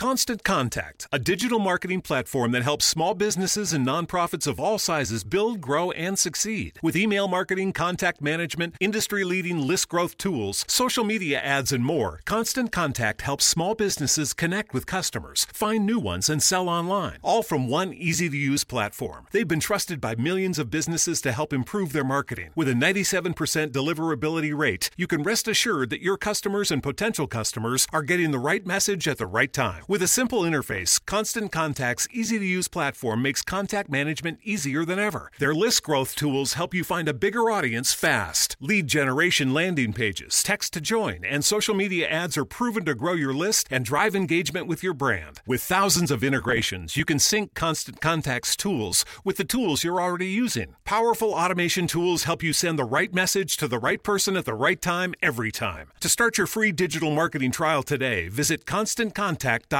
Constant 0.00 0.42
Contact, 0.44 1.06
a 1.12 1.18
digital 1.18 1.58
marketing 1.58 2.00
platform 2.00 2.52
that 2.52 2.62
helps 2.62 2.86
small 2.86 3.12
businesses 3.12 3.74
and 3.74 3.86
nonprofits 3.86 4.46
of 4.46 4.58
all 4.58 4.78
sizes 4.78 5.24
build, 5.24 5.60
grow, 5.60 5.90
and 5.90 6.18
succeed. 6.18 6.78
With 6.82 6.96
email 6.96 7.28
marketing, 7.28 7.74
contact 7.74 8.22
management, 8.22 8.76
industry 8.80 9.24
leading 9.24 9.60
list 9.60 9.90
growth 9.90 10.16
tools, 10.16 10.64
social 10.66 11.04
media 11.04 11.38
ads, 11.38 11.70
and 11.70 11.84
more, 11.84 12.20
Constant 12.24 12.72
Contact 12.72 13.20
helps 13.20 13.44
small 13.44 13.74
businesses 13.74 14.32
connect 14.32 14.72
with 14.72 14.86
customers, 14.86 15.46
find 15.52 15.84
new 15.84 15.98
ones, 15.98 16.30
and 16.30 16.42
sell 16.42 16.70
online, 16.70 17.18
all 17.20 17.42
from 17.42 17.68
one 17.68 17.92
easy 17.92 18.30
to 18.30 18.36
use 18.38 18.64
platform. 18.64 19.26
They've 19.32 19.46
been 19.46 19.60
trusted 19.60 20.00
by 20.00 20.14
millions 20.14 20.58
of 20.58 20.70
businesses 20.70 21.20
to 21.20 21.32
help 21.32 21.52
improve 21.52 21.92
their 21.92 22.04
marketing. 22.04 22.52
With 22.54 22.70
a 22.70 22.72
97% 22.72 23.34
deliverability 23.70 24.56
rate, 24.56 24.88
you 24.96 25.06
can 25.06 25.22
rest 25.22 25.46
assured 25.46 25.90
that 25.90 26.00
your 26.00 26.16
customers 26.16 26.70
and 26.70 26.82
potential 26.82 27.26
customers 27.26 27.86
are 27.92 28.02
getting 28.02 28.30
the 28.30 28.38
right 28.38 28.64
message 28.64 29.06
at 29.06 29.18
the 29.18 29.26
right 29.26 29.52
time. 29.52 29.84
With 29.90 30.02
a 30.02 30.06
simple 30.06 30.42
interface, 30.42 31.04
Constant 31.04 31.50
Contact's 31.50 32.06
easy 32.12 32.38
to 32.38 32.44
use 32.44 32.68
platform 32.68 33.22
makes 33.22 33.42
contact 33.42 33.90
management 33.90 34.38
easier 34.44 34.84
than 34.84 35.00
ever. 35.00 35.32
Their 35.40 35.52
list 35.52 35.82
growth 35.82 36.14
tools 36.14 36.52
help 36.52 36.72
you 36.72 36.84
find 36.84 37.08
a 37.08 37.12
bigger 37.12 37.50
audience 37.50 37.92
fast. 37.92 38.56
Lead 38.60 38.86
generation 38.86 39.52
landing 39.52 39.92
pages, 39.92 40.44
text 40.44 40.74
to 40.74 40.80
join, 40.80 41.24
and 41.24 41.44
social 41.44 41.74
media 41.74 42.06
ads 42.06 42.38
are 42.38 42.44
proven 42.44 42.84
to 42.84 42.94
grow 42.94 43.14
your 43.14 43.34
list 43.34 43.66
and 43.68 43.84
drive 43.84 44.14
engagement 44.14 44.68
with 44.68 44.80
your 44.80 44.94
brand. 44.94 45.40
With 45.44 45.60
thousands 45.60 46.12
of 46.12 46.22
integrations, 46.22 46.96
you 46.96 47.04
can 47.04 47.18
sync 47.18 47.54
Constant 47.54 48.00
Contact's 48.00 48.54
tools 48.54 49.04
with 49.24 49.38
the 49.38 49.44
tools 49.44 49.82
you're 49.82 50.00
already 50.00 50.28
using. 50.28 50.76
Powerful 50.84 51.32
automation 51.34 51.88
tools 51.88 52.22
help 52.22 52.44
you 52.44 52.52
send 52.52 52.78
the 52.78 52.84
right 52.84 53.12
message 53.12 53.56
to 53.56 53.66
the 53.66 53.80
right 53.80 54.00
person 54.00 54.36
at 54.36 54.44
the 54.44 54.54
right 54.54 54.80
time 54.80 55.14
every 55.20 55.50
time. 55.50 55.90
To 55.98 56.08
start 56.08 56.38
your 56.38 56.46
free 56.46 56.70
digital 56.70 57.10
marketing 57.10 57.50
trial 57.50 57.82
today, 57.82 58.28
visit 58.28 58.66
constantcontact.com. 58.66 59.79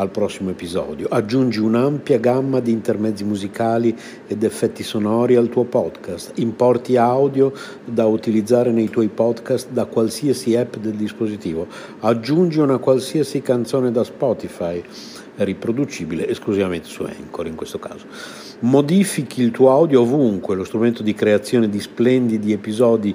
al 0.00 0.10
prossimo 0.10 0.48
episodio. 0.48 1.08
Aggiungi 1.10 1.60
un'ampia 1.60 2.18
gamma 2.18 2.60
di 2.60 2.72
intermezzi 2.72 3.22
musicali 3.22 3.94
ed 4.26 4.42
effetti 4.42 4.82
sonori 4.82 5.36
al 5.36 5.50
tuo 5.50 5.64
podcast. 5.64 6.32
Importi 6.36 6.96
audio 6.96 7.52
da 7.84 8.06
utilizzare 8.06 8.72
nei 8.72 8.88
tuoi 8.88 9.08
podcast 9.08 9.68
da 9.70 9.84
qualsiasi 9.84 10.56
app 10.56 10.76
del 10.76 10.94
dispositivo. 10.94 11.66
Aggiungi 12.00 12.60
una 12.60 12.78
qualsiasi 12.78 13.42
canzone 13.42 13.90
da 13.90 14.02
Spotify 14.02 14.82
riproducibile 15.44 16.28
esclusivamente 16.28 16.88
su 16.88 17.02
Anchor 17.02 17.46
in 17.46 17.54
questo 17.54 17.78
caso. 17.78 18.06
Modifichi 18.60 19.42
il 19.42 19.50
tuo 19.50 19.70
audio 19.70 20.02
ovunque, 20.02 20.54
lo 20.54 20.64
strumento 20.64 21.02
di 21.02 21.14
creazione 21.14 21.68
di 21.68 21.80
splendidi 21.80 22.52
episodi 22.52 23.14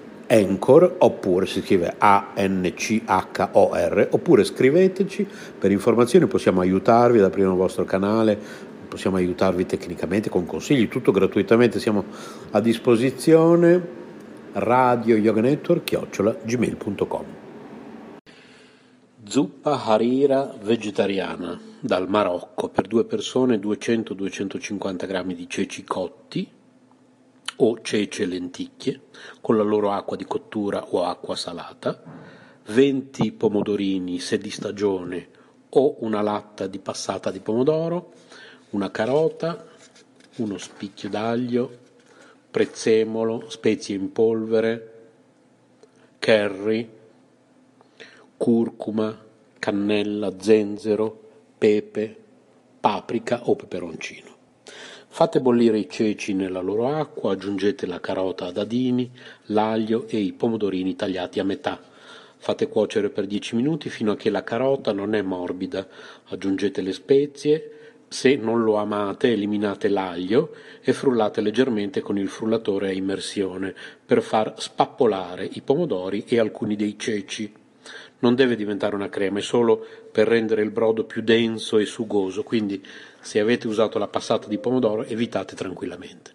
Anchor 0.31 0.95
oppure 0.99 1.45
si 1.45 1.61
scrive 1.61 1.93
A-N-C-H-O-R 1.97 2.47
oppure 4.11 4.45
scriveteci. 4.45 5.27
Per 5.59 5.69
informazioni, 5.71 6.25
possiamo 6.27 6.61
aiutarvi 6.61 7.19
ad 7.19 7.25
aprire 7.25 7.49
il 7.49 7.55
vostro 7.55 7.83
canale, 7.83 8.39
possiamo 8.87 9.17
aiutarvi 9.17 9.65
tecnicamente 9.65 10.29
con 10.29 10.45
consigli, 10.45 10.87
tutto 10.87 11.11
gratuitamente, 11.11 11.79
siamo 11.79 12.05
a 12.51 12.61
disposizione. 12.61 13.99
Radio 14.53 15.15
yoga 15.15 15.39
network 15.39 15.85
chiocciola 15.85 16.35
gmail.com 16.43 17.23
Zuppa 19.23 19.81
harira 19.85 20.53
vegetariana 20.61 21.57
dal 21.79 22.09
Marocco 22.09 22.67
per 22.67 22.87
due 22.87 23.05
persone 23.05 23.55
200-250 23.55 25.07
g 25.07 25.33
di 25.33 25.47
ceci 25.47 25.85
cotti 25.85 26.59
o 27.63 27.81
ceci 27.81 28.23
e 28.23 28.25
lenticchie 28.25 29.01
con 29.39 29.55
la 29.55 29.63
loro 29.63 29.91
acqua 29.91 30.17
di 30.17 30.25
cottura 30.25 30.83
o 30.89 31.03
acqua 31.03 31.35
salata, 31.35 32.01
20 32.65 33.31
pomodorini 33.33 34.19
se 34.19 34.37
di 34.39 34.49
stagione 34.49 35.27
o 35.69 35.97
una 35.99 36.21
latta 36.21 36.65
di 36.65 36.79
passata 36.79 37.29
di 37.29 37.39
pomodoro, 37.39 38.13
una 38.71 38.89
carota, 38.89 39.63
uno 40.37 40.57
spicchio 40.57 41.09
d'aglio, 41.09 41.77
prezzemolo, 42.49 43.49
spezie 43.49 43.95
in 43.95 44.11
polvere, 44.11 45.09
curry, 46.17 46.89
curcuma, 48.37 49.15
cannella, 49.59 50.33
zenzero, 50.39 51.29
pepe, 51.57 52.17
paprika 52.79 53.41
o 53.49 53.55
peperoncino. 53.55 54.40
Fate 55.13 55.41
bollire 55.41 55.77
i 55.77 55.89
ceci 55.89 56.33
nella 56.33 56.61
loro 56.61 56.87
acqua, 56.87 57.33
aggiungete 57.33 57.85
la 57.85 57.99
carota 57.99 58.45
a 58.45 58.51
dadini, 58.51 59.11
l'aglio 59.47 60.05
e 60.07 60.17
i 60.17 60.31
pomodorini 60.31 60.95
tagliati 60.95 61.41
a 61.41 61.43
metà. 61.43 61.81
Fate 62.37 62.69
cuocere 62.69 63.09
per 63.09 63.27
10 63.27 63.57
minuti 63.57 63.89
fino 63.89 64.13
a 64.13 64.15
che 64.15 64.29
la 64.29 64.41
carota 64.41 64.93
non 64.93 65.13
è 65.13 65.21
morbida. 65.21 65.85
Aggiungete 66.29 66.81
le 66.81 66.93
spezie, 66.93 67.71
se 68.07 68.37
non 68.37 68.63
lo 68.63 68.77
amate, 68.77 69.33
eliminate 69.33 69.89
l'aglio 69.89 70.55
e 70.81 70.93
frullate 70.93 71.41
leggermente 71.41 71.99
con 71.99 72.17
il 72.17 72.29
frullatore 72.29 72.87
a 72.87 72.93
immersione 72.93 73.75
per 74.05 74.21
far 74.21 74.53
spappolare 74.59 75.43
i 75.43 75.61
pomodori 75.61 76.23
e 76.25 76.39
alcuni 76.39 76.77
dei 76.77 76.97
ceci. 76.97 77.51
Non 78.19 78.35
deve 78.35 78.55
diventare 78.55 78.95
una 78.95 79.09
crema, 79.09 79.39
è 79.39 79.41
solo 79.41 79.85
per 80.09 80.27
rendere 80.27 80.61
il 80.61 80.71
brodo 80.71 81.03
più 81.03 81.21
denso 81.21 81.79
e 81.79 81.85
sugoso, 81.85 82.43
quindi 82.43 82.81
se 83.21 83.39
avete 83.39 83.67
usato 83.67 83.99
la 83.99 84.07
passata 84.07 84.47
di 84.47 84.57
pomodoro 84.57 85.03
evitate 85.05 85.55
tranquillamente. 85.55 86.31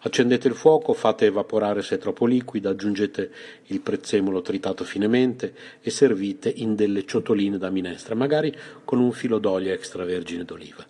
Accendete 0.00 0.48
il 0.48 0.54
fuoco, 0.54 0.94
fate 0.94 1.26
evaporare 1.26 1.82
se 1.82 1.96
è 1.96 1.98
troppo 1.98 2.24
liquida, 2.24 2.70
aggiungete 2.70 3.30
il 3.66 3.80
prezzemolo 3.80 4.40
tritato 4.40 4.84
finemente 4.84 5.54
e 5.80 5.90
servite 5.90 6.48
in 6.48 6.74
delle 6.74 7.04
ciotoline 7.04 7.58
da 7.58 7.70
minestra, 7.70 8.14
magari 8.14 8.54
con 8.84 9.00
un 9.00 9.12
filo 9.12 9.38
d'olio 9.38 9.72
extravergine 9.72 10.44
d'oliva. 10.44 10.86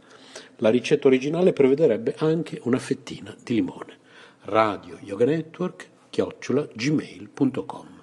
La 0.59 0.71
ricetta 0.71 1.07
originale 1.07 1.53
prevederebbe 1.53 2.15
anche 2.19 2.61
una 2.65 2.79
fettina 2.79 3.35
di 3.43 3.55
limone. 3.55 3.97
Radio 4.43 4.99
Yoga 5.03 5.25
Network, 5.25 5.89
chiocciola 6.11 6.69
gmail.com 6.75 7.98